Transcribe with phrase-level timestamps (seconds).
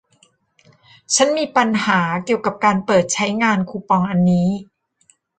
[1.15, 4.49] ฉันมีปัญหาเกี่ยวกับการเปิดใช้งานคูปองอันนี้